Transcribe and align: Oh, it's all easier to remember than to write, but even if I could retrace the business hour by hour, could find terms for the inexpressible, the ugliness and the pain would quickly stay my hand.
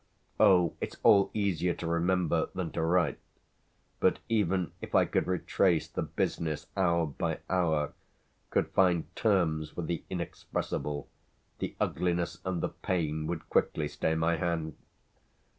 Oh, 0.39 0.73
it's 0.81 0.95
all 1.03 1.29
easier 1.31 1.75
to 1.75 1.85
remember 1.85 2.49
than 2.55 2.71
to 2.71 2.81
write, 2.81 3.19
but 3.99 4.17
even 4.29 4.71
if 4.81 4.95
I 4.95 5.05
could 5.05 5.27
retrace 5.27 5.87
the 5.87 6.01
business 6.01 6.65
hour 6.75 7.05
by 7.05 7.37
hour, 7.51 7.93
could 8.49 8.69
find 8.71 9.15
terms 9.15 9.69
for 9.69 9.83
the 9.83 10.03
inexpressible, 10.09 11.07
the 11.59 11.75
ugliness 11.79 12.39
and 12.43 12.61
the 12.63 12.69
pain 12.69 13.27
would 13.27 13.47
quickly 13.47 13.87
stay 13.87 14.15
my 14.15 14.37
hand. 14.37 14.75